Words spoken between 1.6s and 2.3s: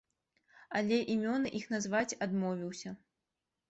іх назваць